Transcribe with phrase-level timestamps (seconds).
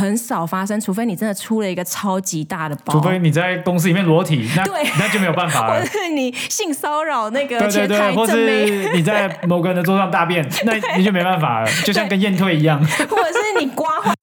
[0.00, 5.74] 很少发生，除非你真的出了一个超级大的包，除非你在公司里面裸体，那对 那就没有办法了。
[5.74, 12.80] 或者是你性骚扰那个对对前台对，或正妹，是你在某个人的桌上大便， 那你就没办法了，就像跟验退一样。
[13.10, 14.14] 或者是你刮坏。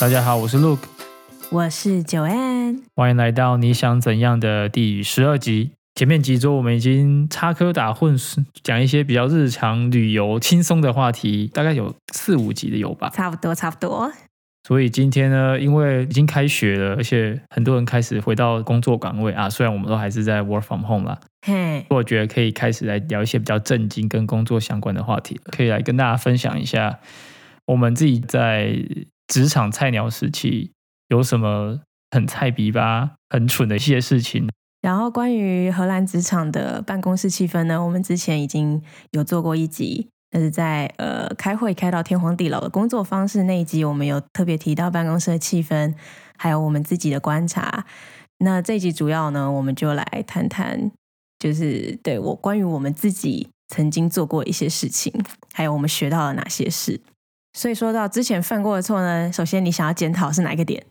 [0.00, 0.78] 大家好，我是 Luke，
[1.50, 5.77] 我是九安，欢迎来到你想怎样的第十二集。
[5.98, 8.16] 前面几周我们已经插科打诨，
[8.62, 13.10] 讲一些比较日常旅游轻松的话题，大概有四五集的有吧。
[13.10, 14.08] 差不多差不多。
[14.62, 27.00] 所以今天呢，因为已经开学了，而且很多人开始回到工作岗位啊，虽然我们都还是在 work from home 啦，嘿，我觉得可以开始来聊一些比较正经跟工作相关的话题，可以来跟大家分享一下
[27.66, 28.72] 我们自己在
[29.26, 30.70] 职场菜鸟时期
[31.08, 31.80] 有什么
[32.12, 34.48] 很菜逼吧、很蠢的一些事情。
[34.80, 45.94] 然后关于荷兰职场的办公室气氛呢，我们之前已经有做过一集，那是在呃开会开到天荒地老的工作方式那一集，我们有特别提到办公室的气氛，
[46.36, 47.84] 还有我们自己的观察。
[48.38, 50.92] 那这一集主要呢，我们就来谈谈，
[51.40, 55.12] 就是对我关于我们自己曾经做过一些事情，
[55.52, 57.00] 还有我们学到了哪些事。
[57.52, 60.86] 所以说到之前犯过的错呢，首先你想要检讨是哪一个点？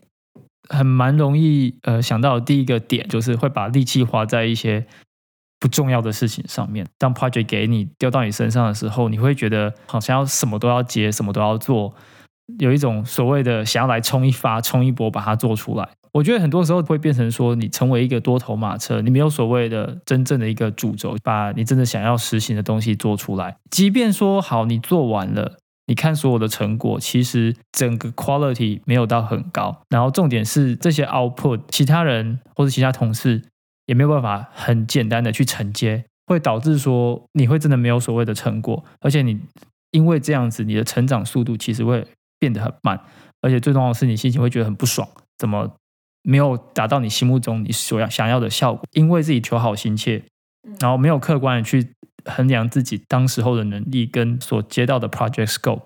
[0.68, 4.86] 很蛮容易呃想到的第一个点就是会把力气花在一些
[5.60, 6.86] 不重要的事情上面。
[6.98, 11.94] 当 project 给你丢到你身上的时候，你会觉得好像要什么都要接，什么都要做，
[12.58, 15.88] 有一种所谓的想要来冲一发、冲一波把它做出来。
[16.12, 23.56] 我觉得很多时候会变成说，你成为一个多头马车，你没有所谓的真正的一个主轴，把你真的想要实行的东西做出来。
[23.70, 25.58] 即便说好你做完了。
[25.88, 33.42] 你看所有的成果，其实整个 quality 没有到很高，然后重点是这些 output，其他人或者其他同事
[33.86, 39.40] 也没有办法很简单的去承接，会导致说你会真的没有所谓的成果，而且你
[39.90, 42.06] 因为这样子，你的成长速度其实会
[42.38, 43.00] 变得很慢，
[43.40, 45.08] 而且最重要的是你心情会觉得很不爽，
[45.38, 45.74] 怎么
[46.22, 48.84] 没有达到你心目中你所要想要的效果？
[48.92, 50.22] 因为自己求好心切，
[50.78, 51.92] 然后没有客观的去。
[52.24, 55.82] 衡量自己当时候的能力跟所接到的 project scope，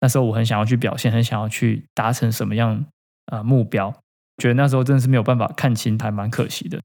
[0.00, 2.84] 那时候我很想要去表现，很想要去达成什么样
[3.26, 3.94] 呃目标，
[4.38, 6.80] 觉得那时候真的是没有办法看清，还蛮可惜的。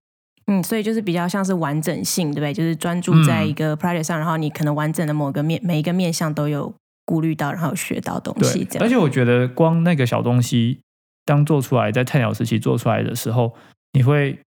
[0.46, 2.54] 嗯，所以就是比较像是完整性，对不对？
[2.54, 6.74] 就是专注在一个 project 上，然后你可能完整的某个面每一个面向都有
[7.06, 8.86] 顾虑到，然后学到东西这样。
[8.86, 10.80] 而且我觉得光那个小东西
[11.26, 13.56] 当做出来，在菜鸟时期做出来的时候，
[13.92, 14.40] 你会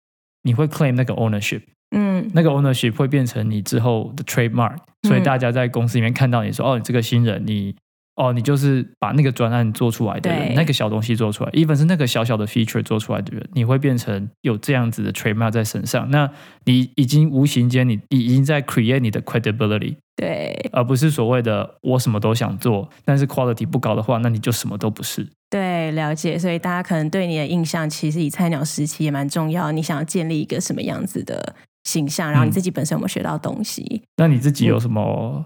[0.42, 1.62] 你会 claim 那个 ownership。
[1.91, 4.77] 嗯，那个 ownership 会变成你之后的 trademark，
[5.09, 7.75] 所以大家在公司里面看到你说，哦，你这个新人，你
[8.17, 16.31] 哦，你就是把那个专案做出来的人，那个小东西做出来，even 是那个小小的 feature 做出来的人，你会变成有这样子的 trademark 在身上，那
[16.65, 25.27] 你已经无形间，你已经在 create 你的 credibility，对，而不是所谓的我什么都想做，但是 quality 不高的话，那你就什么都不是。
[25.49, 26.39] 对，了解。
[26.39, 29.72] 所以大家可能对你的印象，其实以菜鸟时期也蛮重要。
[29.72, 31.57] 你想要建立一个什么样子的？
[31.84, 34.02] 形象，然后你自己本身有没有学到东西？
[34.16, 35.44] 那你自己有什么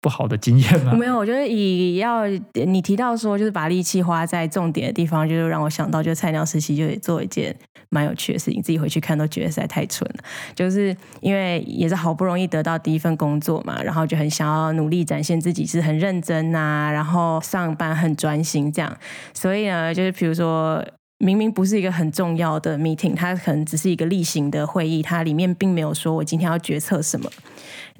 [0.00, 0.92] 不好的经验吗？
[0.94, 2.26] 没有，我觉得以要
[2.66, 7.54] 你提到说，就是把力气花在重点的地方，就是让我想到，就菜鸟时期就做一件
[7.90, 10.24] 蛮有趣的事情，自己回去看都觉得实在太蠢了。
[10.54, 18.96] 就是因为也是好不容易得到第一份工作嘛，然后就很想要努力展现自己是很认真啊，然后上班很专心这样。
[19.34, 20.84] 所以呢，就是比如说。
[21.22, 27.30] 明明不是一个很重要的 meeting，它可能只是一个例行的会议，它里面并没有说我今天要决策什么。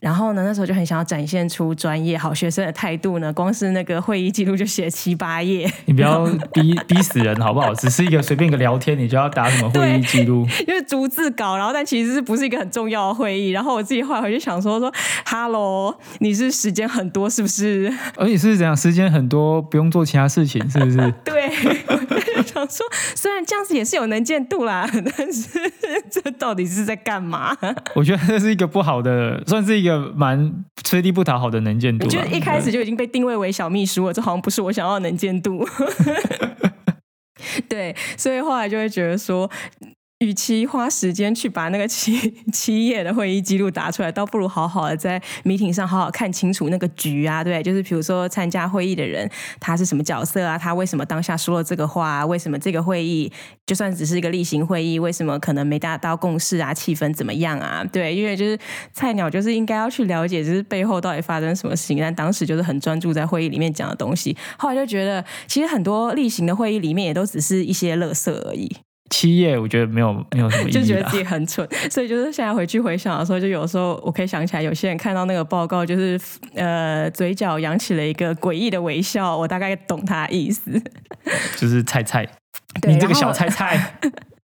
[0.00, 3.30] 然后呢，那时候就很想要展现出专业好学生的态度呢。
[3.30, 7.75] 光是那个会议记录就写七八页，你不要逼逼死人好不好？
[7.75, 10.47] 只是一个随便一个聊天，你就要打什么 会议记录？
[10.66, 13.50] 因为逐字稿，然后但其实是不是一个很重要的会议？
[13.50, 14.91] 然后我自己后来回去想说说
[15.26, 17.92] ，Hello，你是时间很多是不是？
[18.16, 20.97] 而且是怎样，时间很多不用做其他事情是不是？
[21.22, 21.50] 对。
[22.53, 25.49] 想说， 虽然这样子也是有能见度啦， 但是
[26.11, 27.56] 这到底是在干嘛？
[27.94, 30.53] 我觉得这是一个不好的，算是一个蛮
[30.83, 32.06] 吹力不讨好的能见度。
[32.06, 35.66] 我觉得一开始就已经被定位为小秘书了，这好像不是我想要的能见度。
[37.69, 39.51] 对，所以后来就会觉得说。
[40.21, 49.28] 与其花时间去把那个七 七页的会议记录打出来，倒不如好好的在 meeting 上好好看清楚那个局啊，对，就是比如说参加会议的人
[49.59, 53.33] 他是什么角色啊，他为什么当下说了这个话，为什么这个会议
[53.67, 57.83] 就算只是一个例行会议，为什么可能没达到共识啊，气氛怎么样啊？
[57.91, 58.59] 对，因为就是
[58.93, 68.71] 菜鸟就是应该要去了解，就是背后到底发生什么事情，但当时就是很专注在会议里面讲的东西，后来就觉得其实很多例行的会议里面也都只是一些乐色而已。
[69.10, 76.18] 七页，我觉得没有没有什么意义就觉得自己很蠢，所以就是现在回去回想的时候，就有时候我可以想起来，有些人看到那个报告，就是
[76.54, 80.71] 呃嘴角扬起了一个诡异的微笑，我大概懂他的意思。
[81.57, 82.27] 就是菜菜，
[82.86, 83.98] 你这个小菜菜，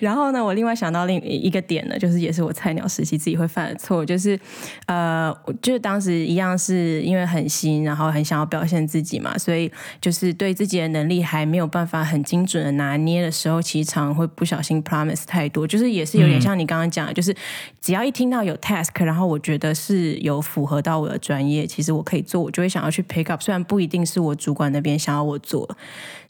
[0.00, 4.38] 然后呢，我另外想到另一个点呢，就是也是我菜鸟时期自己会犯的错，就是
[4.86, 17.34] 呃，我就是当时一样是因为很新，然后很想要表现自己嘛，所以就是对自己的能力还没有办法很精准的拿捏的时候，其实常会不小心 promise 太多，就是也是有点像你刚刚讲的，就是
[17.80, 25.68] 只要一听到有 task，然后我觉得是有符合到我的专业，其实我可以做，我就会想要去 pick up，虽然不一定是我主管那边想要我做，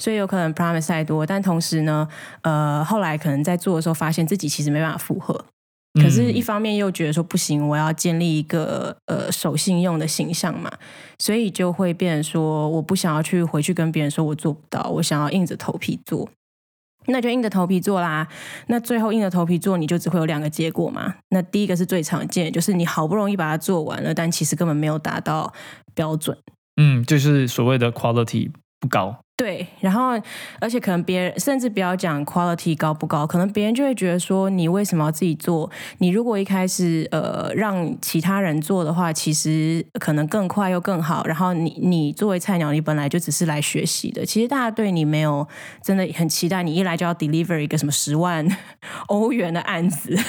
[0.00, 2.08] 所以有可能 promise 太多，但同时呢，
[2.42, 5.44] 呃，后来可能在做的时候，发现自己其实没办法负荷。
[6.00, 10.70] 可是，一方面又觉得说不行，我要建立一个呃守信用的形象嘛，
[11.18, 16.30] 所以就会变成说，我不想要去回去跟别人说我做不到，我想要硬着头皮做，
[17.06, 18.28] 那就硬着头皮做啦。
[18.68, 21.16] 那最后硬着头皮做，你就只会有两个结果嘛。
[21.30, 25.52] 那第一个是最常见的，就是你好不容易把它做完了，但其实根本没有达到
[25.92, 26.38] 标准。
[26.80, 30.20] 嗯，就是所谓的 quality 不高，对，然后
[30.60, 35.70] 而且可能别人甚至不要讲 quality 高不高，可能别人就会觉得说你为什么要自己做？
[35.96, 41.24] 你如果一开始呃让其他人做的话，其实可能更快又更好。
[41.24, 45.48] 然后你你作为菜鸟，你本来就只是来学习的，其实大家对你没有
[45.82, 48.46] 真的很期待，你一来就要 deliver 一个什么十万
[49.08, 50.14] 欧元的案子。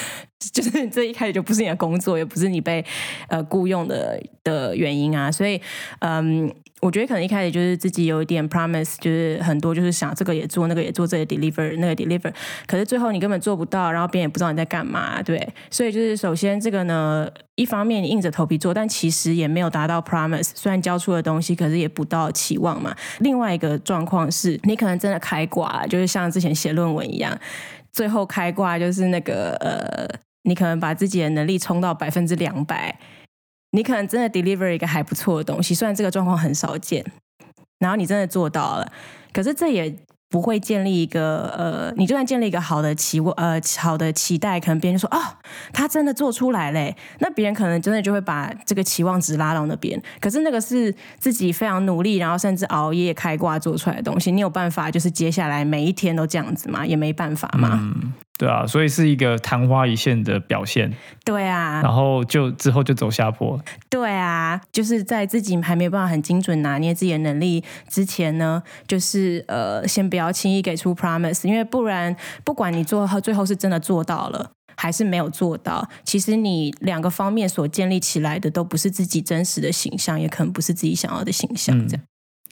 [0.53, 2.83] 就是这一开始就不是你的工作，也不是你被
[3.27, 5.61] 呃雇佣的的原因啊，所以
[5.99, 12.33] 嗯，我觉得可能一开始就是自己有一点 promise，就是很多就是想这个也做，那个也做，这个 deliver，那个 deliver，
[12.65, 22.95] 可是最后你根本做不到，然后别人也不知道你在干嘛，对，所以就是首先这个呢，一方面你硬着头皮做，但其实也没有达到 promise，虽然交出了东西，可是也不到期望嘛。
[23.19, 27.37] 另外一个状况是你可能真的开挂，就是像之前写论文一样，
[27.91, 30.19] 最后开挂就是那个呃。
[30.43, 32.97] 你可能把自己的能力冲到百分之两百，
[33.71, 37.05] 你可能真的 deliver 一个还不错的东西，虽然这个状况很少见，
[37.79, 38.91] 然后你真的做到了，
[39.33, 39.95] 可是这也
[40.29, 45.19] 不会建立一个呃，你就算建立一个好的期望呃好的期待，可能别人就说哦，
[45.73, 50.01] 他真的做出来嘞，那别人可能真的就会把这个期望值拉到那边。
[50.21, 56.85] 可是那个是自己非常努力，然后甚至熬夜开挂做出来的东西，你有办法就是接下来每一天都这样子吗？
[56.85, 57.93] 也没办法嘛。
[58.41, 60.91] 对啊，所以是一个昙花一现的表现，
[61.23, 63.61] 对啊，然后就之后就走下坡。
[63.87, 82.03] 对啊，就是在自己还没有办法很精准拿捏自己的能力之前呢，就是呃，先不要轻易给出 promise，因为不然，不管你做到最后是真的做到了，还是没有做到，其实你两个方面所建立起来的都不是自己真实的形象，也可能不是自己想要的形象，这样。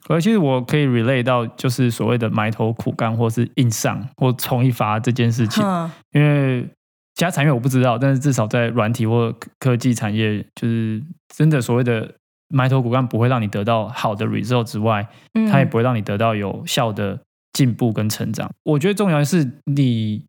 [0.10, 5.64] 而其实我可以 relate 到，就是所谓的埋头苦干，或是硬上，或冲一发这件事情。
[5.64, 6.68] 嗯因为
[7.16, 11.04] 其他产业我不知道，但是至少在软体或科技产业，就是
[11.36, 12.10] 真的所谓的
[12.48, 17.20] 埋头苦干，不会让你得到好的 result 之外，嗯它也不会让你得到有效的
[17.54, 18.50] 进步跟成长。
[18.64, 20.24] 我觉得重要的是你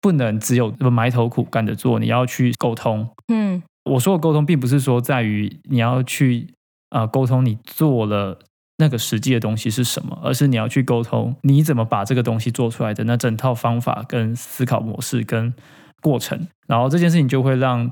[0.00, 3.08] 不能只有埋头苦干的做，你要去沟通。
[3.28, 6.48] 嗯我说的沟通，并不是说在于你要去
[6.90, 8.38] 呃沟通你做了
[8.84, 15.54] 那个实际的东西是什么，而是你要去沟通你怎么把这个东西做出来的那整套方法跟思考模式跟
[16.02, 17.90] 过程，然后这件事情就会让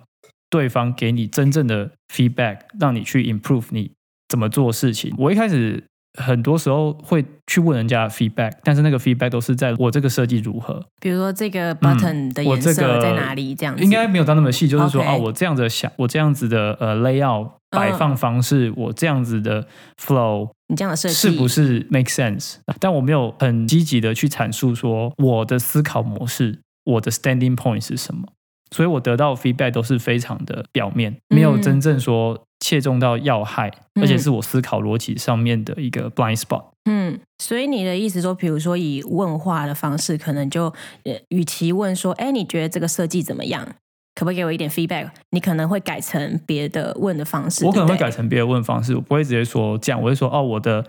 [0.51, 3.93] 对方给你真正的 feedback，让你去 improve 你
[4.29, 5.15] 怎么做事情。
[5.17, 5.83] 我一开始
[6.19, 19.67] 很多时候会去问人家的 feedback，但是那个 feedback 都是在我这个设计如何，比如说这个 button 的颜色在哪里，这样子应该没有到那么细，就是说哦，我这样子想，我这样子的呃 layout 摆放方式，我这样子的
[19.99, 22.57] flow 你这样的设计是不是 make sense？
[22.79, 28.29] 但我没有很积极的去阐述说我的思考模式，我的 standing point 是什么，
[28.71, 36.65] 所以我得到的 feedback 都是非常的表面，没有真正说切中到要害，嗯而且是我思考逻辑上面的一个 blind spot。
[36.85, 40.67] 嗯，所以你的意思说，比如说以问话的方式，可能就
[41.05, 43.67] 呃，与其问说，哎，你觉得这个设计怎么样？
[44.15, 45.11] 可不可以给我一点 feedback？
[45.31, 50.85] 你可能会改成别的问的方式，我可能会改成别的问方式，我不会直接说这样，我会说哦，我的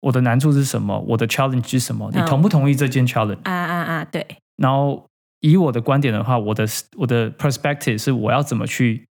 [0.00, 4.24] 我的难处是什么，我的 challenge 是什么，你嗯同不同意这件 challenge？、啊啊啊，对，
[4.56, 5.04] 然后
[5.40, 6.66] 以我的观点的话，我的
[6.96, 9.07] 我的 perspective 是我要怎么去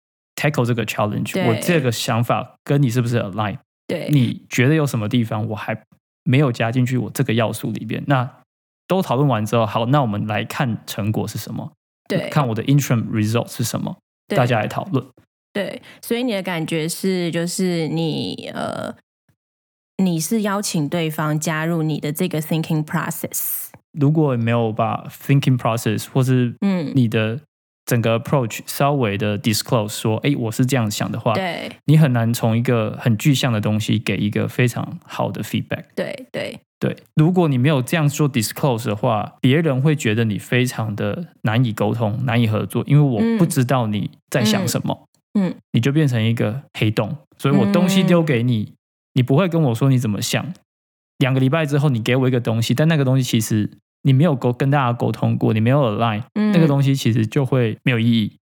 [0.41, 3.57] tackle 这个 challenge，我这个想法跟你是不是 align？
[3.88, 5.83] 对，你觉得有什么地方我还
[6.24, 8.03] 没有加进去我这个要素里边？
[8.07, 8.27] 那
[8.88, 11.71] 都讨论完之后，好，那我们来看成果是什么？
[12.07, 13.98] 对，看我的 interim result 是什么？
[14.27, 15.05] 大家来讨论。
[15.53, 18.95] 对，所以你的感觉是，就是你呃，
[19.98, 27.41] 你是邀请对方加入你的这个 thinking process，如果没有把 thinking process 或是嗯，你的
[27.91, 35.83] 整个 approach 稍微的 disclose 说，哎，我是这样想的话，对你很难从一个很具象的东西给一个非常好的 feedback。
[35.93, 45.05] 对对对，如果你没有这样做 disclose 的话，别人会觉得你非常的难以沟通、难以合作，因为我嗯不知道你在想什么，
[45.38, 47.17] 嗯，你就变成一个黑洞。
[47.38, 48.71] 所以我东西丢给你，
[49.15, 50.53] 你不会跟我说你怎么想。
[51.17, 53.69] 两个礼拜之后，你给我一个东西，但那个东西其实
[54.03, 58.38] 你没有沟跟大家沟通过，你没有 align，、嗯，那个东西其实就会没有意义。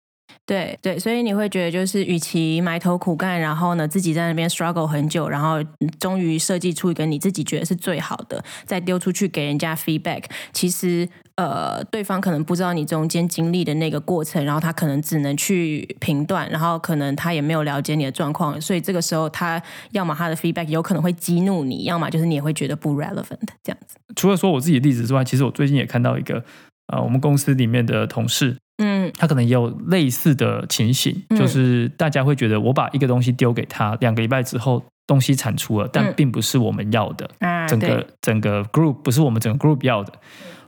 [0.46, 5.62] 对对，所以你会觉得就是，与其埋头苦干，然后呢自己在那边 struggle 很久，然后
[6.00, 23.98] 终于设计出一个你自己觉得是最好的，再丢出去给人家 feedback，其实呃对方可能不知道你中间经历的那个过程，然后他可能只能去评断，然后可能他也没有了解你的状况，所以这个时候他要么他的 feedback 有可能会激怒你，要么就是你也会觉得不 relevant 这样子。
[24.15, 26.43] 除了说我自己的例子之外，其实我最近也看到一个
[26.88, 29.12] 呃，我们公司里面的同事，嗯。
[29.17, 31.38] 他可能也有类似的情形，嗯。
[31.38, 36.13] 就是大家会觉得我把一个东西丢给他，两个礼拜之后东西产出了，但嗯。
[36.15, 40.13] 并不是我们要的，啊，整个，整个 group 不是我们整个 group 要的。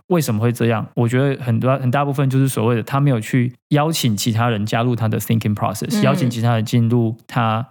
[0.07, 0.88] 为什么会这样？
[0.95, 6.01] 我觉得很多很大部分就是所谓的他没有去邀请其他人加入他的 thinking process，、嗯。
[6.01, 7.67] 邀请其他人进入他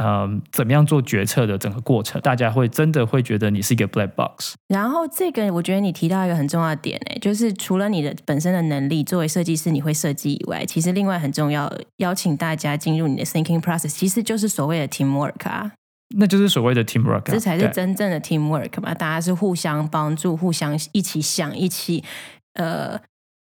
[0.00, 4.54] 嗯怎么样做决策的整个过程，大家会真的会觉得你是一个 black box。
[4.68, 15.72] 然后这个我觉得你提到一个很重要的点，哎，就是除了你的本身的能力，作为设计师你会设计以外，其实另外很重要，邀请大家进入你的 thinking process，其实就是所谓的 teamwork 啊，
[16.16, 22.04] 那就是所谓的 teamwork，啊这才是真正的 teamwork 嘛，大家是互相帮助，互相一起想，一起
[22.54, 23.00] 呃。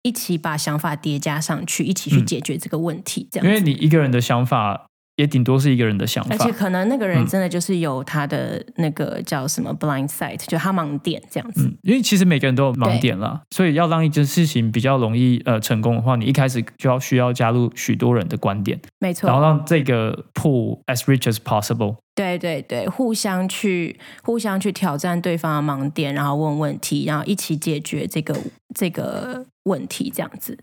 [0.03, 3.47] 一起把想法叠加上去，一起去嗯解决这个问题，这样。
[3.47, 4.87] 因为你一个人的想法
[5.21, 11.67] 也顶多是一个人的想法而且，可能那个人嗯真的就是有他的那个叫什么 blind sight，就他盲点这样子。
[11.67, 19.29] 嗯，因为其实每个人都有盲点啦，所以要让一件事情比较容易呃成功的话，你一开始就要需要加入许多人的观点，没错。
[19.29, 21.97] 然后让这个 pool as rich as possible。
[22.15, 28.35] 对对对，互相去互相去挑战对方的盲点，然后问问题，然后一起解决这个
[28.75, 30.59] 这个问题，这样子。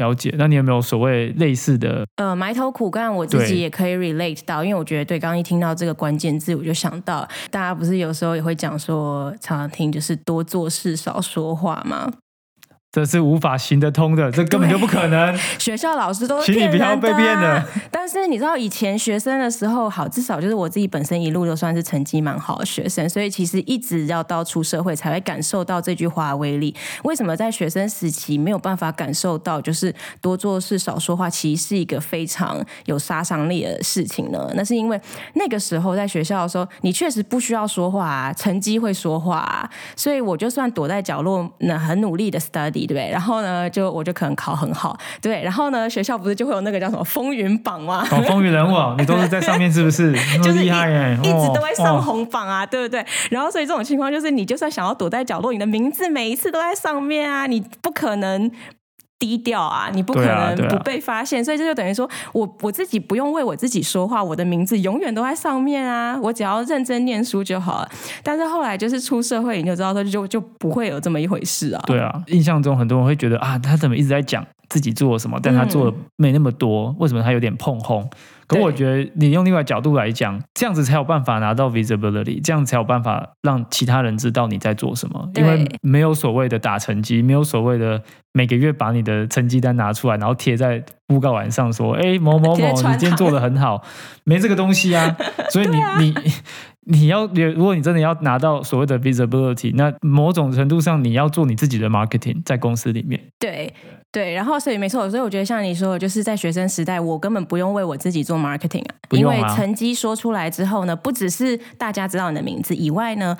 [0.00, 2.04] 了解，那你有没有所谓类似的？
[2.16, 12.10] 呃，埋头苦干，我自己也可以 relate 到，因为我觉得对，刚刚一听到这个关键字，我就想到，大家不是有时候也会讲说，常常听就是多做事少说话嘛，
[12.92, 15.38] 这是无法行得通的，这根本就不可能。
[15.60, 17.68] 学校老师都是请你不要被骗啊了。
[17.88, 26.74] 但是你知道以前学生的时候，好，至少就是我自己本身一路都算是成绩蛮好的学生，所以其实一直要到出社会才会感受到这句话的威力。
[27.04, 34.50] 为什么在学生时期没有办法感受到，就是多做事少说话，其实是一个非常有杀伤力的事情呢？
[34.56, 35.00] 那是因为
[35.34, 43.10] 那个时候在学校的时候，你确实不需要说话啊，成绩会说话啊，所以我就算躲在角落，那很努力的 study，对不对？
[43.10, 45.42] 然后呢，就我就可能考很好，对。
[45.42, 48.06] 然后呢，学校不是就会有那个叫什么风云榜吗？
[48.10, 50.12] 哦，风云人物哦，你都是在上面是不是？
[50.42, 51.18] 就是厉害耶！
[51.22, 53.04] 一直都会上哦红榜啊，对不对？
[53.30, 58.50] 然后所以这种情况就是，你就算想要躲在角落，你的名字每一次都在上面啊，你不可能。
[59.20, 67.88] 低调啊，你不可能不被发现，所以这就等于说我我自己不用为我自己说话，我的名字永远都在上面啊，我只要认真念书就好了。
[68.22, 71.82] 但是后来就是出社会，你就知道说就就不会有这么一回事啊。
[71.86, 78.08] 对啊，印象中很多人会觉得啊，他怎么一直在讲自己做了什么，但他做的没那么多，为什么他有点碰轰？
[78.46, 85.30] 可我觉得你用另外角度来讲，这样子才有办法拿到 visibility，这样才有办法让其他人知道你在做什么。
[85.36, 93.84] 因为没有所谓的打成绩，没有所谓的每个月把你的成绩单拿出来，然后贴在布告栏上说：“哎，某某某，你今天做的很好。”
[94.24, 95.16] 没这个东西啊，
[95.50, 96.14] 所以你、你。
[96.86, 103.20] 你要，如果你真的要拿到所谓的 visibility，那某种程度上你要做你自己的 marketing，在公司里面。
[103.38, 103.72] 对
[104.12, 113.36] 对，然后所以没错，所以我觉得像你说的，就是在学生时代，我根本不用为我自己做 marketing 啊，因为成绩说出来之后呢，不只是大家知道你的名字以外呢，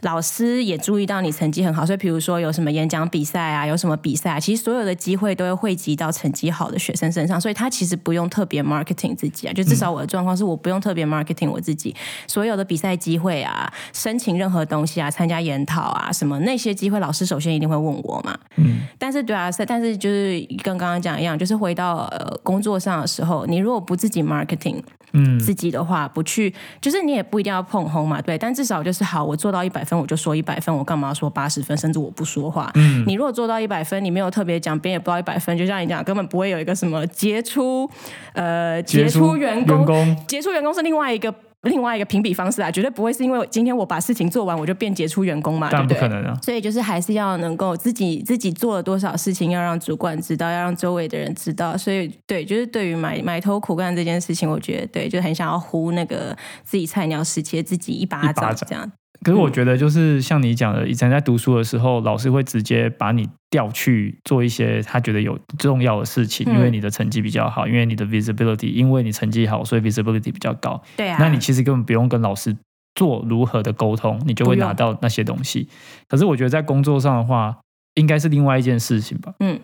[0.00, 11.94] 老师也注意到你成绩很好，所以比如说有什么演讲比赛啊，有什么比赛、啊，其实所有的机会都会汇集到成绩好的学生身上，所以他其实不用特别 marketing 自己啊，就至少我的状况是我不用特别 marketing 我自己，
[12.26, 24.82] 所有的比赛机会啊，申请任何东西啊，参加研讨啊，什么那些机会，老师首先一定会问我嘛，嗯，但是对啊，但是就是跟刚刚讲一样，就是回到呃工作上的时候，你如果不自己 marketing
[25.14, 32.70] 嗯，自己的话，不去，就是你也不一定要碰轰嘛，对，但至少就是好，我做到一百分我就说一百分，我干嘛要说八十分，甚至我不说话。
[32.74, 33.04] 嗯。
[33.06, 37.88] 你如果做到一百分，你没有特别讲，别人也不到一百分，就像你讲，根本不会有一个什么杰出
[38.32, 40.16] 呃杰出员工员工。
[40.26, 41.32] 杰出员工是另外一个
[41.64, 45.94] 另外一个评比方式啊，绝对不会是因为今天我把事情做完，我就变杰出员工嘛，对对？
[45.94, 46.38] 不可能啊。
[46.42, 51.76] 所以就是还是要能够自己自己做了多少事情，要让主管知道，要让周围的人知道。
[51.76, 58.90] 所以对，就是对于埋埋头苦干这件事情，我觉得对，就很想要呼那个自己菜鸟时期自己一巴掌这样。
[59.22, 70.82] 可是我觉得，就是像你讲的，以前在读书的时候，老师会直接把你调去做一些他觉得有重要的事情，嗯因为你的成绩比较好，因为你的 visibility，因为你成绩好，所以 visibility 比较高。
[70.96, 72.54] 对啊，那你其实根本不用跟老师
[72.94, 75.68] 做如何的沟通，你就会拿到那些东西。
[76.08, 77.56] 可是我觉得在工作上的话，
[77.94, 79.32] 应该是另外一件事情吧。
[79.40, 79.58] 嗯，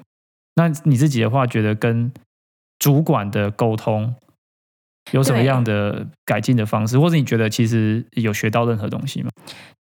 [0.54, 2.10] 那你自己的话，觉得跟
[2.78, 4.14] 主管的沟通
[5.12, 9.30] 有什么样的改进的方式，或者你觉得其实有学到任何东西吗？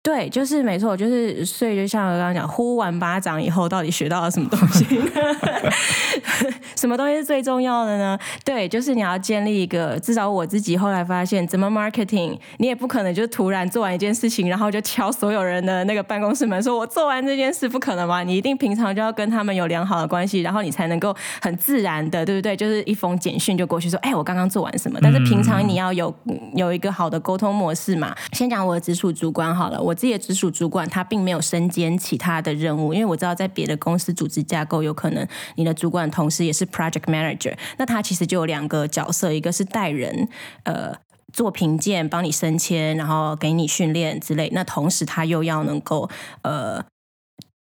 [0.02, 4.84] 对，就是没错，就是所以就像我刚刚讲，呼完巴掌以后，到底学到了什么东西？
[6.74, 8.18] 什么东西是最重要的呢？
[8.42, 18.22] 对，就是你要建立一个，至少我自己后来发现，怎么 marketing，你也不可能就突然做完一件事情，然后就敲所有人的那个办公室门，说我做完这件事，不可能嘛？
[18.22, 22.56] 你一定平常就要跟他们有良好的关系，然后你才能够很自然的，对不对？
[22.56, 24.98] 就是一封简讯就过去说，哎，我刚刚做完什么？
[25.02, 26.14] 但是平常你要有
[26.54, 28.16] 有一个好的沟通模式嘛。
[28.32, 40.28] 先讲我的直属主管好了，我自己的直属主管他并没有身兼其他的任务，因为我知道在别的公司组织架构，有可能你的主管同时也是 project manager，那他其实就有两个角色，一个是带人，
[40.64, 40.94] 呃。
[41.32, 44.50] 做评鉴，帮你升迁，然后给你训练之类。
[44.52, 46.10] 那同时他又要能够
[46.42, 46.84] 呃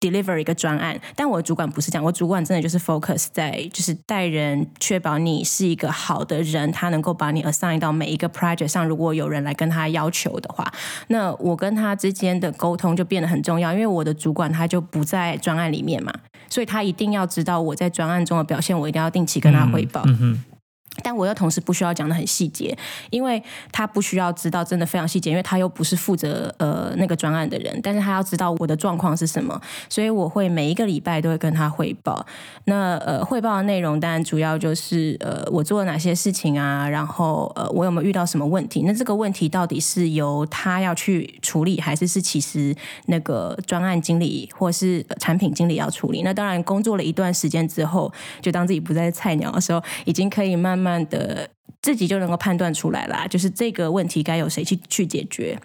[0.00, 8.86] deliver 一个专案，但我的主管不是这样，我主管真的就是 focus 在就是带人，确保你是一个好的人，他能够把你 assign 到每一个 project 上。
[8.88, 10.72] 如果有人来跟他要求的话，
[11.08, 16.12] 那我跟他之间的沟通就变得很重要，因为我的主管他就不在专案里面嘛，
[16.48, 20.02] 所以他一定要知道我在专案中的表现，我一定要定期跟他汇报。
[20.06, 20.44] 嗯哼，
[21.02, 22.76] 但我又同时不需要讲的很细节，
[23.10, 23.42] 因为
[23.72, 32.24] 他不需要知道真的非常细节，因为他又不是负责呃那个专案的人，但是他要知道我的状况是什么，所以我会每一个礼拜都会跟他汇报。
[32.64, 38.82] 那呃汇报的内容当然主要就是呃我做了哪些事情啊，然后呃我有没有遇到什么问题？
[38.82, 42.74] 那这个问题到底是由他要去处理，还是是其实
[43.06, 46.22] 那个专案经理或是产品经理要处理？
[46.22, 51.48] 那当然工作了一段时间之后，就当自己不再是菜鸟的时候，已经可以慢慢的
[51.82, 55.58] 自己就能够判断出来啦，就是这个问题该由谁去去解决。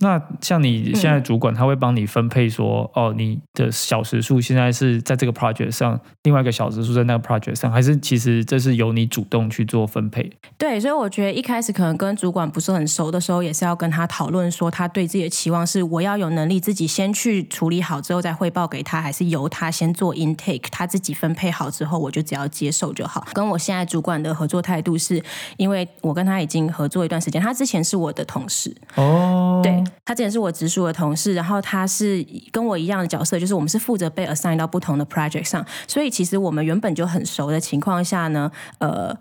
[0.00, 10.30] 那像你现在主管，他会帮你分配说，哦，你的小时数现在是在这个 project 上，另外一个小时数在那个 project 上，还是其实这是由你主动去做分配？
[10.56, 23.26] 对，所以我觉得一开始可能跟主管不是很熟的时候，也是要跟他讨论说，他对自己的期望是我要有能力自己先去处理好之后再汇报给他，还是由他先做 intake，他自己分配好之后，我就只要接受就好。
[23.32, 25.20] 跟我现在主管的合作态度是，
[25.56, 39.16] 因为我跟他已经合作一段时间，他之前是我的同事，哦，对他之前是我直属的同事，然后他是跟我一样的角色，就是我们是负责被 assign 到不同的 project 上，所以其实我们原本就很熟的情况下呢，呃。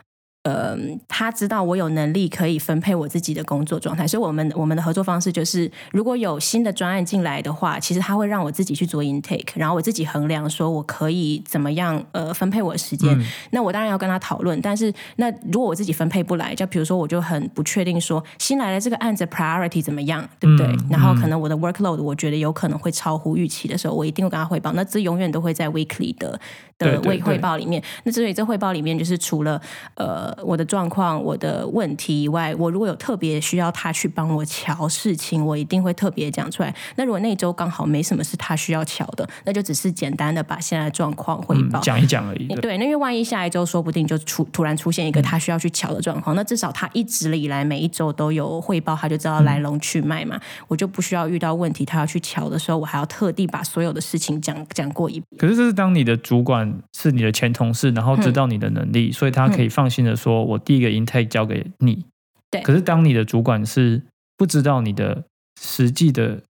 [0.47, 0.77] 呃，
[1.09, 13.19] 他知道我有能力可以分配我自己的工作状态，所以我们我们的合作方式就是，如果有新的专案进来的话，其实他会让我自己去做 intake，然后我自己衡量说我可以怎么样呃分配我的时间。
[13.51, 20.65] 那我当然要跟他讨论，但是那如果我自己分配不来，就比如说我就很不确定说新来的这个案子 priority 怎么样，对不对？
[20.67, 24.71] 嗯然后可能我的 workload 我觉得有可能会超乎预期的时候，我一定会跟他汇报。
[24.71, 26.39] 那这永远都会在 weekly 的
[26.77, 27.83] 的汇对对对汇报里面。
[28.05, 29.61] 那所以这汇报里面就是除了
[29.95, 36.73] 呃我的状况、我的问题以外，我如果有特别需要他去帮我瞧事情，我一定会特别讲出来。
[36.95, 41.79] 那如果那周刚好没什么是他需要瞧的，那就只是简单的把现在的状况汇报。
[41.79, 42.47] 嗯讲一讲而已。
[42.47, 55.25] 对对，那因为万一下一周说不定就出突然出现一个他需要去瞧的状况，那至少他一直以来每一周都有汇报，他就知道来龙去脉嘛，我就不需要遇到问题他要去瞧的时候，我还要特地把所有的事情讲讲过一遍。
[55.37, 62.05] 可是这是当你的主管是你的前同事，然后知道你的能力，所以他可以放心的说，我第一个 intake 交给你。
[62.49, 64.01] 对可是当你的主管是
[64.37, 65.23] 不知道你的
[65.61, 66.41] 实际的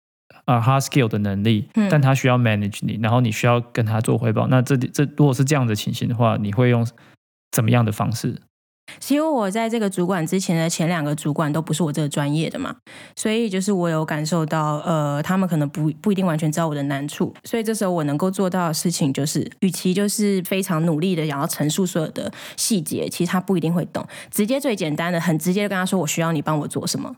[0.45, 6.87] 啊、hard skill 的能力，嗯但他需要 manage 你，然后你需要跟他做汇报，那这这如果是这样的情形的话，你会用
[7.51, 8.37] 怎么样的方式？
[9.01, 12.75] 是因为我在这个主管之前的前两个主管都不是我这个专业的嘛，
[13.15, 27.17] 所以就是我有感受到，呃，他们可能不不一定完全知道我的难处，所以这时候我能够做到的事情就是，与其就是非常努力的想要陈述所有的细节，其实他不一定会懂，直接最简单的，很直接的跟他说我需要你帮我做什么。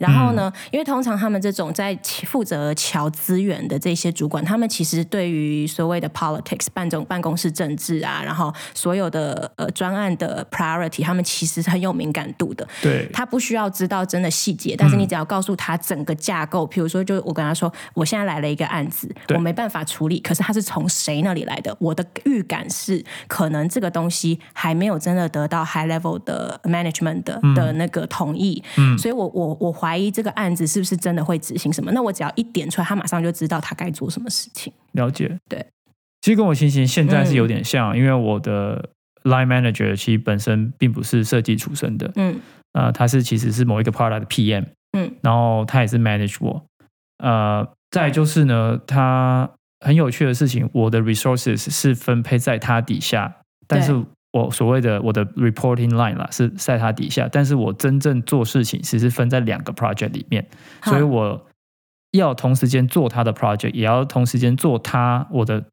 [0.00, 12.66] 然后呢，因为通常他们这种在负责桥资源的这些主管，他们其实对于所谓的 politics 办种办公室政治啊，然后所有的呃专案的 priority，他们其实是很有敏感度的。
[12.80, 21.76] 对，他不需要知道真的细节，但是你只要告诉他整个架构，比如说，就我跟他说，我现在来了一个案子，我没办法处理，可是他是从谁那里来的？
[21.78, 31.90] 我的预感是，可能这个东西还没有真的得到 high level 的 management 的的那个同意，嗯，所以我我我怀疑这个案子是不是真的会执行什么？
[31.92, 34.72] 那我只要一点出来，他马上就知道他该做什么事情。
[34.92, 35.66] 了解，对，
[36.20, 38.90] 其实跟我情形现在是有点像，因为我的
[39.24, 42.40] line manager 其实本身并不是设计出身的，嗯。
[42.72, 44.64] 呃，他是其实是某一个 product 的 PM，
[44.96, 46.64] 嗯，然后他也是 manage 我，
[47.18, 49.50] 呃，再就是呢，他
[49.84, 53.92] 很有趣的事情，我的 resources 是分配在他底下，但是
[54.32, 60.46] 我所谓的我的 reporting line 啦是在他底下，但是我真正做事情其实分在两个 project 里面，
[60.82, 61.46] 所以我
[62.12, 65.64] 要同时间做他的 project，也要同时间做他我的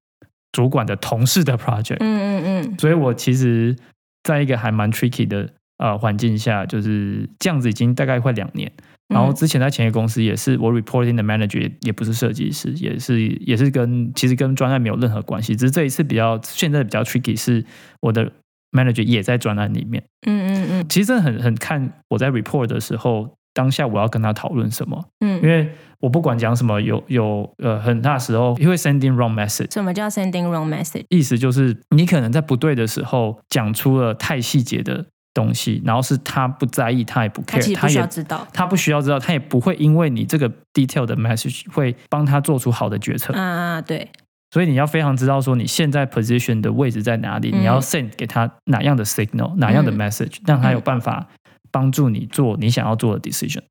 [0.51, 3.75] 主管的同事的 project，嗯嗯嗯，所以我其实
[4.23, 5.49] 在一个还蛮 tricky 的。
[5.79, 8.71] 呃，环境下就是这样子，已经大概快两年。
[9.13, 15.55] 然后之前在前一个公司也是，我 reporting 的 manager 也不是设计师，也是也是跟其实跟专案没有任何关系。
[15.55, 17.63] 只是这一次比较现在比较 tricky 是
[17.99, 18.31] 我的
[18.71, 20.03] manager 也在专案里面。
[20.25, 20.85] 嗯嗯嗯。
[20.89, 25.05] 其实真的很很看我在 report 的时候，当下我要跟他讨论什么。
[25.19, 25.41] 嗯。
[25.41, 29.73] 因为我不管讲什么，有有呃很大时候因为 sending wrong message。
[29.73, 31.05] 什么叫 sending wrong message？
[31.09, 35.05] 意思就是你可能在不对的时候讲出了太细节的。
[35.33, 43.35] 东西，然后是他不在意，他也不 care，他也知道，他不需要知道，他也不会因为你这个 detail 的 message 会帮他做出好的决策。
[43.35, 44.09] 啊啊，对。
[44.51, 51.27] 所以你要非常知道说你现在 position 的位置在哪里，你要 send 给他哪样的 signal，哪样的 message，让他有办法
[51.71, 53.61] 帮助你做你想要做的 decision。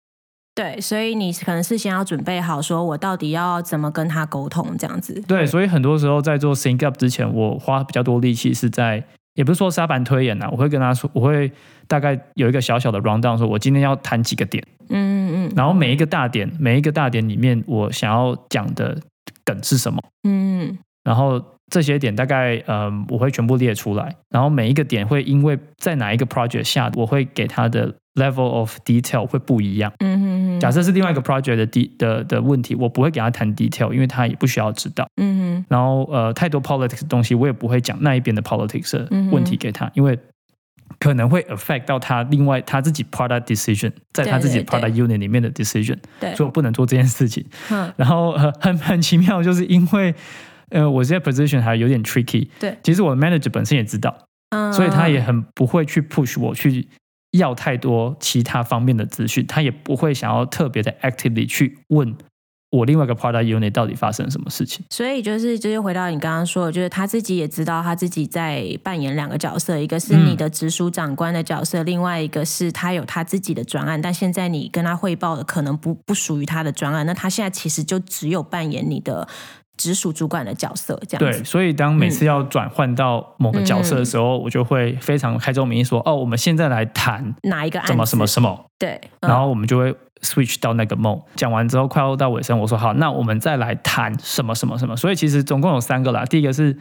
[0.55, 5.23] 对，所以你可能是先要准备好，说我到底要怎么跟他沟通这样子。
[5.27, 9.05] 对，所以很多时候在做 sync up 之前，我花比较多力气是在。
[9.35, 11.53] 也不是说沙盘推演呐，我会跟他说，我会
[11.87, 18.99] 大概有一个小小的 round down，说我今天要谈几个点，嗯嗯嗯，然后每一个大点，每一个大点里面我想要讲的
[19.47, 30.61] 梗是什么，嗯，然后这些点大概呃我会全部列出来，然后每一个点会因为在哪一个 project 下，我会给他的 level of detail 会不一样，嗯嗯。
[30.61, 35.07] 假设是另外一个 project 的的的的问题，我不会给他谈 detail，因为他也不需要知道。
[35.17, 35.65] 嗯哼。
[35.69, 40.19] 然后呃，太多 politics 的东西，我也不会讲那一边的 politics 的问题给他，因为
[40.99, 45.99] 可能会 affect 到他另外他自己 product decision，在他自己 product unit 里面的 decision。
[46.21, 46.35] 对。
[46.35, 47.45] 所以我不能做这件事情。
[47.71, 47.93] 嗯。
[47.97, 50.15] 然后很很奇妙，就是因为
[50.71, 52.49] 呃，我现在 position 还有点 tricky。
[52.59, 52.77] 对。
[52.83, 54.17] 其实我的 manager 本身也知道，
[54.51, 56.89] 嗯，所以他也很不会去 push 我去。
[57.33, 62.17] 要太多其他方面的资讯，他也不会想要特别的 actively 去问
[62.71, 64.85] 我另外一个 product unit 到底发生什么事情。
[64.91, 79.27] 所以就是，就是回到你刚刚说的，就是他自己也知道他自己在扮演两个角色，一个是你的直属长官的角色，另外一个是他有他自己的专案，但现在你跟他汇报的可能不不属于他的专案，那他现在其实就只有扮演你的。
[79.79, 89.95] 直属主管的角色，这样对，所以当每次要转换到某个角色的时候，我就会非常开宗明义说：“哦，我们现在来谈哪一个案什么什么什么。”对，然后我们就会
[90.27, 91.23] switch 到那个 mode。
[91.37, 96.25] 讲完之后，快要到尾声，我说：“好，那我们再来谈什么什么什么。”所以其实总共有三个啦。
[96.25, 96.77] 第一个是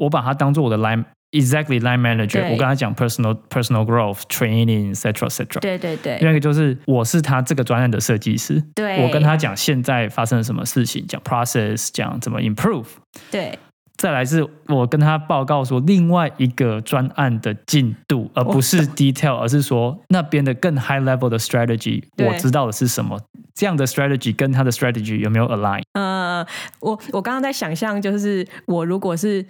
[0.00, 1.04] 我把它当做我的 line。
[1.32, 2.44] Exactly, line manager。
[2.44, 5.28] 我跟他讲 personal personal growth training, etc.
[5.28, 5.60] etc.
[5.60, 6.16] 对对对。
[6.18, 8.62] 另外一个就是我是他这个专案的设计师。
[8.74, 9.02] 对。
[9.04, 12.86] 我跟他讲现在发生了什么事情，讲 process，讲怎么 improve。
[13.30, 13.58] 对。
[13.96, 23.18] 再来是我跟他报告说另外一个专案的进度，而不是 detail，而是说那边的更 high level 的 strategy，我知道的是什么，
[23.54, 25.82] 这样的 strategy 跟他的 strategy 有没有 align？
[25.92, 26.46] 呃，
[26.80, 29.44] 我我刚刚在想象，就是我如果是。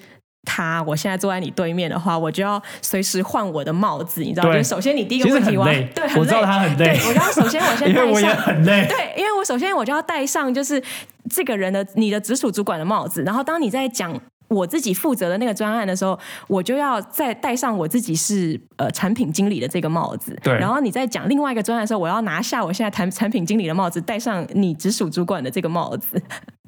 [0.48, 4.52] 他，我现在坐在你对面的话，我就要随时换我的帽子，你知道？
[4.54, 6.96] 就首先你第一个问题，我对，我知道他很累。
[7.04, 8.86] 我要首先我先戴上，因为我也很累。
[8.86, 10.80] 对，因为我首先我就要戴上就是
[11.28, 14.16] 这个人的你的直属主管的帽子，然后当你在讲
[14.48, 20.38] 我自己负责的那个专案的时候，我就要再戴上我自己是呃产品经理的这个帽子。
[20.42, 20.54] 对。
[20.54, 26.22] 然后你在讲另外一个专案的时候，我要拿下我现在谈产品经理的帽子，戴上你直属主管的这个帽子。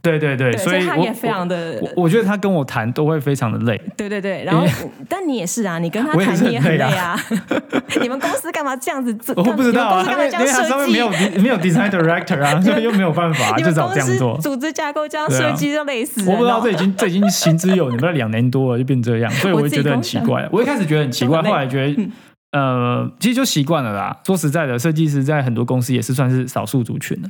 [0.08, 3.80] 对对对，所以他也非常的，我觉得他跟我谈都会非常的累。
[3.96, 4.66] 对对对，然后
[5.08, 7.18] 但你也是啊，你跟他谈你也很累啊。
[8.00, 9.16] 你们公司干嘛这样子？
[9.36, 11.10] 我不知道啊，因为他上面没有
[11.42, 14.38] 没有 design director 啊， 所以又没有办法，就只好这样做。
[14.38, 16.28] 组织架构这样设计就累死。
[16.30, 20.48] 我不知道这已经这已经行之有，你们两年多了就变这样， 所以我就觉得很奇怪。
[20.52, 22.08] 我一开始觉得很奇怪，后来觉得。
[22.50, 24.16] 呃，其实就习惯了啦。
[24.24, 27.28] 说实在的，设计师在很多公司也是算是少数族群的。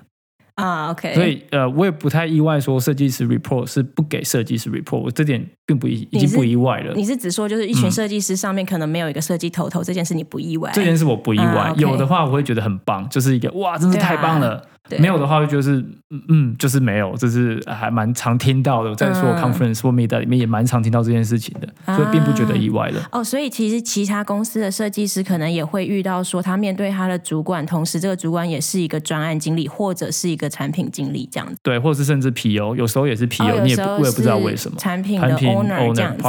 [0.58, 6.92] 啊，OK，所以呃，我也不太意外说设计师 report 是不给设计师 report，我这点并不意已经不意外了。
[6.94, 10.72] 你是只说就是一群设计师上面可能没有一个设计头头，这件事你不意外？
[10.74, 14.60] 这件事我不意外，有的话我会觉得很棒，就是一个哇，真是太棒了。
[14.98, 15.76] 没有的话，就是
[16.10, 18.94] 嗯嗯，就是没有，这是还蛮常听到的。
[18.94, 23.00] 在说 conference 或 meet 里面也蛮常听到这件事情的，所以并不觉得意外的。
[23.12, 31.56] 哦，所以其实其他公司的设计师可能也会遇到说，他面对他的主管，同时这个主管也是一个专案经理或者是一个产品经理这样子。
[31.62, 36.22] 对，或者是甚至 PO，有时候也是 PO，你也我也不知道为什么产品的 owner 这样子。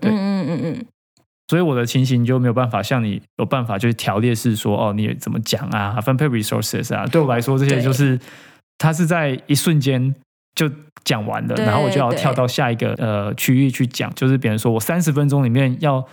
[0.00, 0.86] 对，嗯嗯嗯嗯。
[1.48, 8.18] 所以我的情形就没有办法像你有办法就是条列式说哦，你怎么讲啊，分配 resources 啊，对我来说这些就是。
[8.80, 10.14] 他是在一瞬间
[10.54, 10.70] 就
[11.02, 16.06] 讲完了，然后我就要跳到下一个呃区域去讲，就是比如说我三十分钟里面要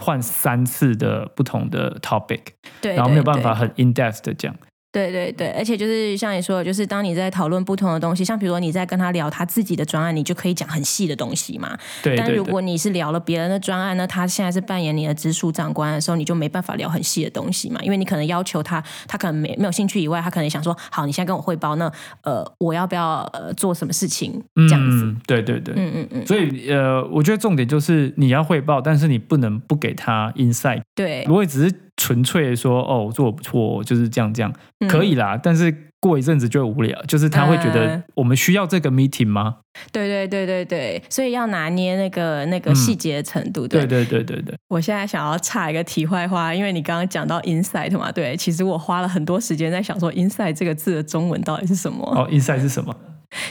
[0.00, 2.40] 换三次的不同的 topic，
[2.80, 4.56] 对，然后没有办法很 in depth 的讲。
[4.92, 11.76] 对对对，而且就是像你说的，就是当你在讨论不同的东西，像比如说你在跟他聊他自己的专案，你就可以讲很细的东西嘛。
[12.02, 12.16] 对。
[12.16, 25.14] 但如果你是聊了别人的专案呢，他现在是扮演你的直属长官的时候，你就没办法聊很细的东西嘛，因为你可能要求他，他可能没没有兴趣以外，他可能想说，好，你现在跟我汇报，那呃，我要不要呃做什么事情这样子？
[25.26, 26.26] 对对对，嗯嗯嗯。
[26.26, 30.80] 所以呃，我觉得重点就是你要汇报，但是你不能不给他 insight。
[30.94, 31.22] 对。
[31.26, 34.52] 如果只是纯粹说哦，做不错，就是这样这样，
[34.88, 35.38] 可以啦。
[35.42, 39.56] 但是过一阵子就无聊，就是他会觉得我们需要这个 meeting 吗？
[39.90, 43.66] 对对对对对，所以要拿捏那个那个细节程度。
[43.66, 44.54] 对对对对对。
[44.68, 52.04] 我现在想要插一个题外话，因为你刚刚讲到 insight 嘛，对，其实我花了很多时间在想说 insight 这个字的中文到底是什么？
[52.14, 52.94] 哦，insight 是什么？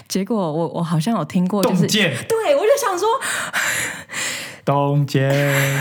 [0.08, 3.08] 结果我我好像有听过，就是对，我就想说。
[4.66, 5.32] 洞见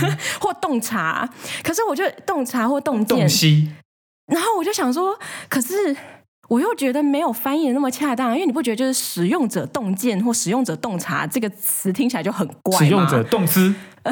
[0.38, 1.28] 或洞察，
[1.62, 3.26] 可是我就洞察或洞见，
[4.26, 5.18] 然后我就想说，
[5.48, 5.96] 可是
[6.48, 13.74] 我又觉得没有翻译的那么恰当，因为你不觉得就是使用者洞见或使用者洞察这个词听起来就很怪使用者动词，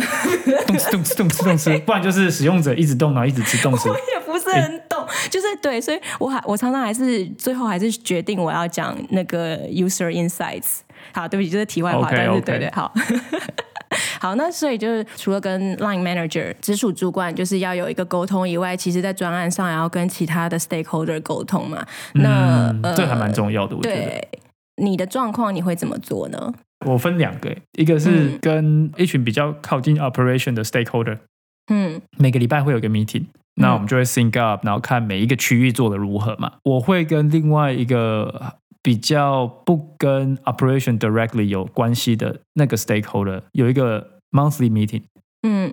[0.66, 3.90] 动词动词动词动词，不然就是使用者一直动脑一直吃动词。
[3.90, 10.78] 我也不是很懂，就是对，所以我还我常常还是最后还是决定我要讲那个 user insights。
[11.12, 12.90] 好，对不起，就是题外话，但是对对好。
[14.20, 21.84] 好，那所以就是除了跟 line manager 直属主管就是要有一个沟通以外，其实在专案上也要跟其他的 stakeholder 沟通嘛。
[22.14, 24.28] 那这还蛮重要的，我觉得。
[24.76, 26.52] 你的状况你会怎么做呢？
[26.86, 31.18] 我分两个，一个是跟一群比较靠近 operation 的 stakeholder，
[31.70, 33.26] 嗯，每个礼拜会有个 meeting，
[33.56, 36.54] 那我们就会 sync up，然后看每一个区域做的如何嘛。
[36.64, 38.54] 我会跟另外一个。
[38.82, 45.02] 比较不跟 operation directly 有关系的那个 stakeholder 有一个 monthly meeting，
[45.42, 45.72] 嗯，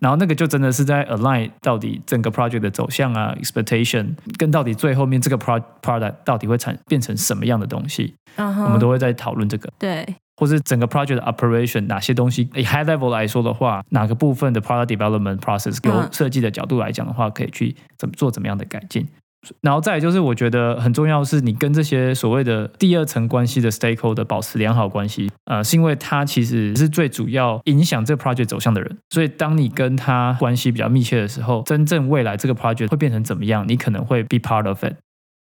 [0.00, 13.10] 然后那个就真的是在 align 到底整个 project 的走向啊，expectation 跟到底最后面这个 pro product 到底会产变成什么样的东西，我们都会在讨论这个，对，或是整个 project 的 operation 哪些东西，以 high level
[13.10, 19.06] 来说的话，哪个部分的 product development process 由设计的角度来讲的话，可以去怎么做怎么样的改进。
[19.62, 28.98] 然后再就是，我觉得很重要是你跟这些所谓的第二层关系的 stakeholder 保持良好关系，呃，是因为他其实是最主要影响这个 project 走向的人。
[29.10, 34.94] 所以当你跟他关系比较密切的时候，真正未来这个 project 会变成怎么样，你可能会 be part of it。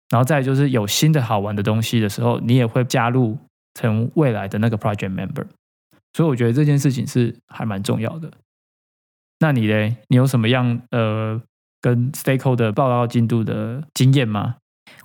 [0.10, 3.38] 然后再就是有新的好玩的东西的时候，你也会加入
[3.74, 5.46] 成未来的那个 project member。
[6.14, 8.32] 所以我觉得这件事情是还蛮重要的。
[9.40, 11.42] 那你嘞，你有什么样呃？
[11.82, 14.56] 跟 stakeholder 报告进度的经验吗？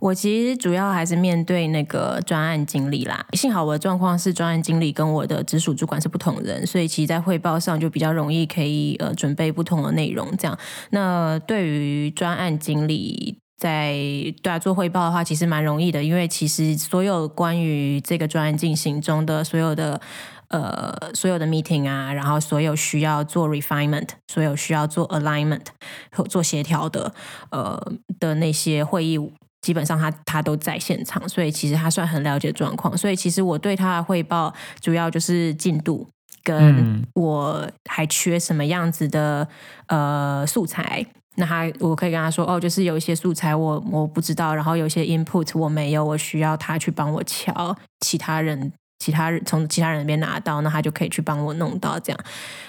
[0.01, 3.25] 我其实主要还是面对那个专案经理啦。
[3.33, 10.29] 幸好我的状况是专案经理跟我的直属主管是不同人，所以其实在汇报上就比较容易可以呃准备不同的内容。
[10.37, 10.59] 这样，
[10.91, 13.95] 那对于专案经理在
[14.43, 20.01] 对啊做汇报的话，其实蛮容易的，因为其实所有关于这个专案进行中的所有的。
[20.49, 25.67] 呃，所有的 meeting 啊，然后所有需要做 refinement，所有需要做 alignment
[26.13, 27.13] 和做协调的，
[27.51, 29.19] 呃的那些会议，
[29.63, 32.97] 基本上他他都在现场，所以其实他算很了解状况。
[32.97, 36.09] 所以其实我对他的汇报，主要就是进度，
[36.45, 39.49] 跟我还缺什么样子的
[39.89, 41.05] 呃素材。
[41.39, 48.73] 那他我可以跟他说，哦，就是有一些素材我我不知道，然后有一些 input 我没有，我需要他去帮我敲其他人。
[48.99, 52.21] 其他人从其他人那边拿到，那他就可以去帮我弄到这样。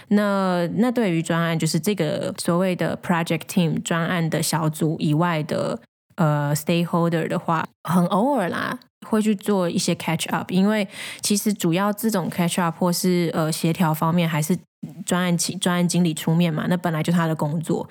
[0.10, 5.80] 那那对于专案，就是这个所谓的 project team 专案的小组以外的
[6.16, 10.88] 呃 stakeholder 的话，很偶尔啦会去做一些 catch up，因为
[11.22, 14.58] 其实主要这种 catch up 或是呃协调方面，还是
[15.06, 17.88] 专案经专案经理出面嘛，那本来就他的工作。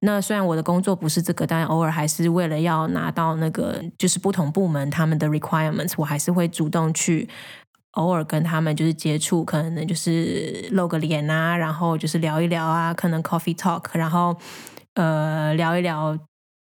[0.00, 7.28] 那虽然我的工作不是这个，但偶尔还是为了要拿到那个就是不同部门他们的 requirements，我还是会主动去
[7.92, 14.36] 偶尔跟他们就是接触，可能就是露个脸啊，然后就是聊一聊啊，可能 coffee talk，然后
[14.94, 16.18] 呃聊一聊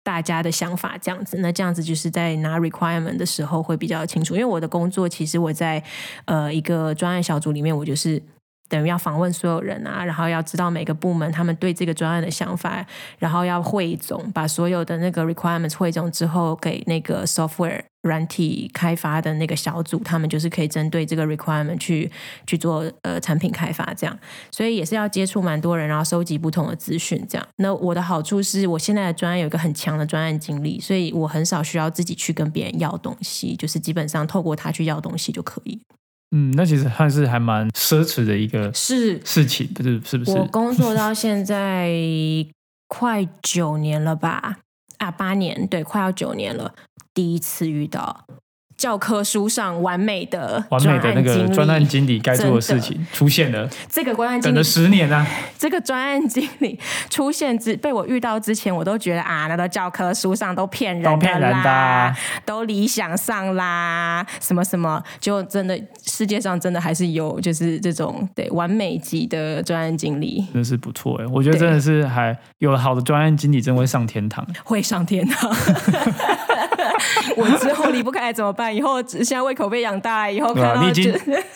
[0.04, 1.38] 大家的想法这样子。
[1.38, 5.84] 那这样子就是在拿 requirement 的时候会比较清楚，因为我的工作其实我在
[6.26, 8.22] 呃一个专案小组里面，我就是。
[8.70, 12.86] 等于要访问所有人啊，然后要知道每个部门他们对这个专案的想法，
[13.20, 22.12] 然后要汇总，把所有的那个 requirements 汇总之后，给那个 software 软体开发的那个小组，他们就是可以针对这个 requirement 去
[22.48, 24.18] 去做呃产品开发这样。
[24.52, 27.48] 所以也是要接触蛮多人，然后收集不同的资讯这样。
[27.58, 35.80] 那我的好处是我现在的专案有一个很强的专案经历，所以我很少需要自己去跟别人要东西，就是基本上透过他去要东西就可以。
[36.36, 40.32] 嗯，那其实算是还蛮奢侈的一个是事情，不是是不是？
[40.32, 41.92] 我工作到现在
[42.88, 44.58] 快九年了吧？
[44.98, 46.74] 啊，八年，对，快要九年了，
[47.14, 48.26] 第一次遇到。
[48.78, 53.70] 教科书上完美的完美的那个专案经理该做的事情出现了。
[53.90, 55.26] 这个专案经理等了十年啊！
[55.58, 56.78] 这个专案经理
[57.10, 71.26] 出现之被我遇到之前，我都觉得啊，那个教科书上都骗人都骗人的啦，都理想上啦，什么什么，就真的世界上真的还是有就是这种对完美级的专案经理，真是不错哎！
[71.28, 75.50] 我觉得真的是还有了好的专案经理，真会上天堂，会上天堂。
[77.38, 78.74] 我之后离不开怎么办？
[78.76, 81.14] 以后现在胃口被养大，以后看到你已经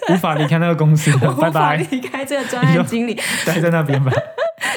[0.10, 1.78] 无法离开那个公司了， 拜拜！
[1.92, 3.14] 离开这个专案经理，
[3.46, 4.12] 待在那边吧。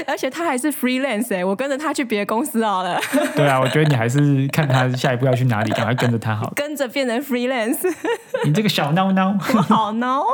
[0.07, 3.01] 而且他还是 freelance 哎，我跟着他去别的公司好了。
[3.35, 6.53] 对啊，我觉得你还是看他下一步要去哪里，赶快跟着他好。
[6.55, 7.79] 跟着变成 freelance，
[8.45, 10.25] 你这个小孬孬，好孬。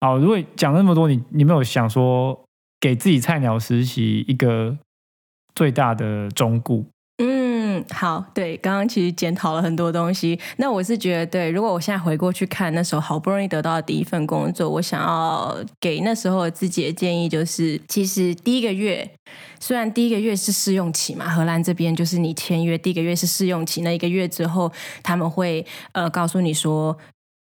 [0.00, 2.38] 好，如果讲那么多，你你没有想说
[2.80, 4.76] 给自己菜鸟实习一个
[5.54, 6.86] 最大的忠顾？
[7.90, 10.38] 好，对，刚刚其实检讨了很多东西。
[10.56, 19.10] 那我是觉得，对，如果我现在回过去看那时候好不容易得到的第一份工作，我想要给那时候自己的建议就是，其实第一个月，
[19.58, 24.70] 虽然第一个月是试用期嘛，荷兰这边就是你签约第一个月是试用期，那一个月之后
[25.02, 26.96] 他们会呃告诉你说。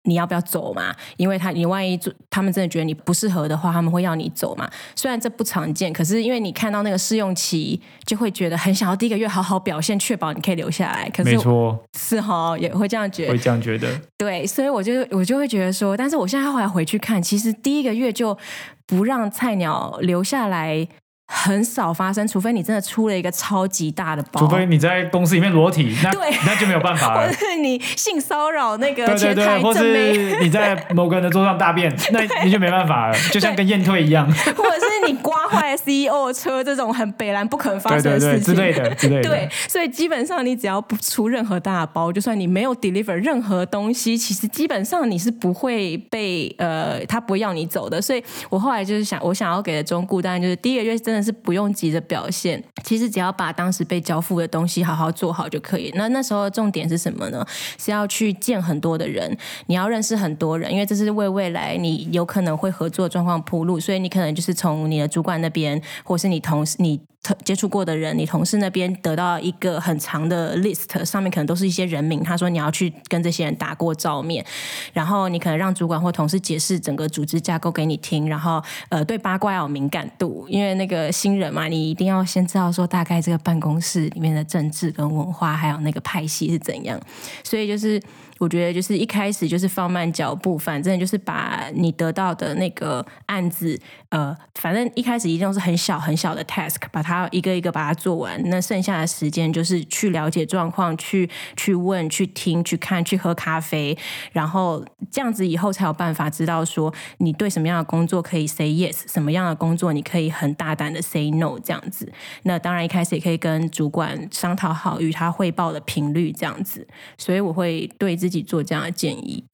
[0.06, 0.96] 你要不要走嘛？
[1.18, 4.70] 因为他，你万一他们真的觉得你不适合的话，他们会要你走嘛。
[4.96, 11.10] 虽然这不常见，可是因为你看到那个试用期，就会觉得很想要第一个月好好表现，确保你可以留下来。
[11.10, 13.88] 可是，没错，是哈，也会这样觉得，会这样觉得。
[14.18, 18.38] 对，所以我就我就会觉得说，但是我现在后来回去看，其实第一个月就
[18.86, 20.88] 不让菜鸟留下来。
[21.28, 26.12] 很少发生，除非你真的出了一个超级大的包，除非你在公司里面裸体，那
[26.46, 27.28] 那就没有办法了。
[27.28, 34.26] 或是你性骚扰那个前台或是你在某个人的桌上大便，那你就没办法了， 就像跟验退一样。
[34.28, 39.30] 或者是你刮坏 CEO 车这种很北蓝不可能发生的事情之类的 之类的。
[39.30, 48.02] 对，所以基本上你只要不出任何大包，就算你没有 deliver 任何东西，其实基本上你是不会被呃他不会要你走的。
[48.02, 55.92] 所以我后来就是想，我想要给的忠固，当然就是第一个月真的是不用急着表现，其实只要把当时被交付的东西好好做好就可以。
[55.96, 57.46] 那那时候重点是什么呢？
[57.78, 59.36] 是要去见很多的人，
[59.68, 63.80] 你要认识很多人，因为这是为未来你有可能会合作状况铺路。
[63.80, 67.02] 所以你可能就是从你你的主管那边，或是你同事你。
[67.44, 72.24] 接触过的人，你同事那边得到一个很长的 list，上面可能都是一些人名。
[72.24, 74.46] 他说你要去跟这些人打过照面，
[74.94, 87.00] 然后你可能让主管或同事解释整个组织架构给你听，然后呃对八卦要有敏感度，因为那个新人嘛，你一定要先知道说大概这个办公室里面的政治跟文化，还有那个派系是怎样。
[87.44, 88.00] 所以就是
[88.38, 97.15] 我觉得就是一开始就是放慢脚步，反正就是把你得到的那个案子，呃，反正一开始一定是很小很小的 task，把它。
[97.20, 103.98] 要一个一个把它做完，那剩下的时间就是去了解状况，去去问，去听，去看，去喝咖啡，
[104.32, 112.12] 然后这样子以后才有办法知道说你对什么样的工作可以 say yes，什么样的工作你可以很大胆的 say no 这样子。
[112.44, 119.46] 那当然一开始也可以跟主管商讨好与他汇报的频率这样子，所以我会对自己做这样的建议。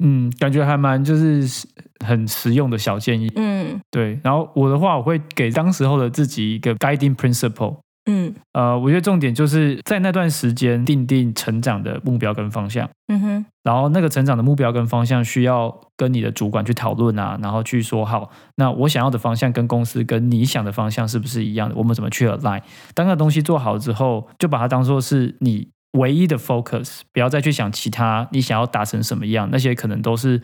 [0.00, 1.66] 嗯，感觉还蛮就是
[2.04, 3.30] 很实用的小建议。
[3.36, 4.18] 嗯，对。
[4.24, 7.76] 然后我的话，我会给当时候的自己一个 guiding principle。
[8.10, 12.88] 嗯，呃，我觉得重点就是在那段时间定定成长的目标跟方向。
[13.08, 13.46] 嗯哼。
[13.62, 21.74] 然后那个成长的目标跟方向需要跟你的主管去讨论啊，然后去说好，那我想要的方向跟公司跟你想的方向是不是一样的？
[21.76, 22.62] 我们怎么去 align？
[22.94, 25.68] 当那东西做好之后，就把它当做是你。
[25.92, 30.40] 唯一的 focus，不要再去想其他，你想要达成什么样，那些可能都是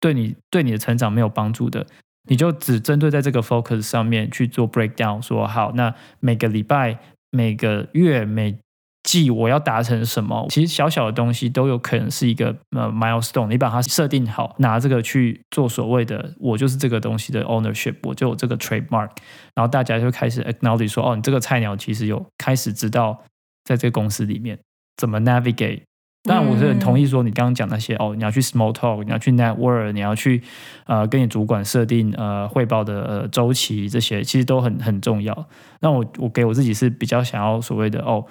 [0.00, 1.86] 对你对你的成长没有帮助的。
[2.28, 6.98] 你就只针对在这个 focus 上面去做 breakdown，说好，那每个礼拜、
[7.30, 8.56] 每个月、每
[9.02, 10.46] 季我要达成什么？
[10.48, 19.10] 其实小小的东西都有可能是一个呃 milestone，你把它设定好，拿这个去做所谓的我就是这个东西的 ownership，我就有这个 trademark，
[19.54, 23.22] 然后大家就开始 acknowledge 说，哦，你这个菜鸟其实有开始知道
[23.64, 24.58] 在这个公司里面
[24.96, 25.82] 怎么 navigate。
[26.26, 30.42] 当然，我是很同意说你刚刚讲那些哦，你要去 small talk，你要去 network，你要去
[30.86, 35.46] 呃跟你主管设定呃汇报的呃周期，这些其实都很很重要。
[35.80, 38.24] 那我我给我自己是比较想要所谓的哦，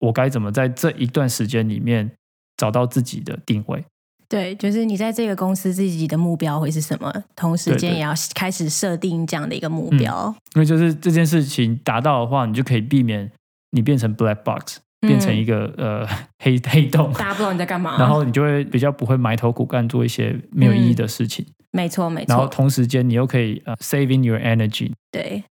[0.00, 2.10] 我该怎么在这一段时间里面
[2.56, 3.84] 找到自己的定位？
[4.28, 7.12] 对，就是你在这个公司自己的目标会是什么？
[7.36, 13.30] 同时间也要开始设定这样的一个目标，因为就是这件事情达到的话，你就可以避免
[13.70, 14.80] 你变成 black box。
[15.00, 16.06] 变成一个呃
[16.42, 21.46] 黑黑洞，大家不知道你在干嘛，然后你就会比较不会埋头苦干做一些没有意义的事情。
[21.72, 22.34] 没错，没错。
[22.34, 24.92] 然后同时间你又可以呃 saving your energy。
[25.10, 25.44] 对，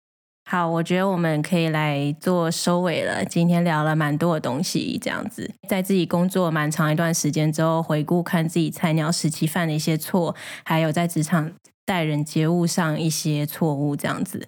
[0.49, 3.25] 好，我觉得我们可以来做收尾了。
[3.25, 10.33] 今天聊了蛮多的东西，这样子，在自己工作蛮长一段时间之后，回顾看自己菜鸟时期犯的一些错，
[10.63, 11.51] 还有在职场
[11.85, 14.47] 待人接物上一些错误，这样子。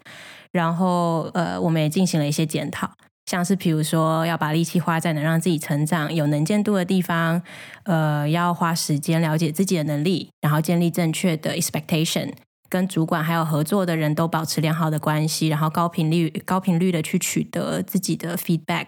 [0.53, 2.89] 然后呃，我们也进行了一些检讨。
[3.25, 7.41] 像是比如说，要把力气花在能让自己成长、有能见度的地方，
[7.83, 12.31] 呃，要花时间了解自己的能力，然后建立正确的 expectation，
[12.69, 18.87] 跟主管还有合作的人都保持良好的关系，然后高频率、高频率的去取得自己的 feedback。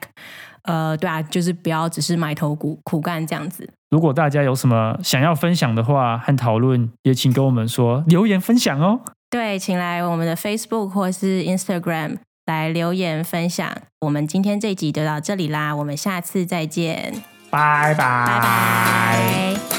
[0.64, 3.68] 呃，对啊，就是不要只是埋头苦苦干这样子。
[3.90, 9.00] 如果大家有什么想要分享的话和讨论，也请跟我们说，留言分享哦。
[9.30, 12.18] 对，请来我们的 Facebook 或是 Instagram。
[12.54, 13.70] 来留言分享，
[14.00, 17.14] 我们今天这集就到这里啦，我们下次再见，
[17.50, 19.77] 拜拜，拜拜。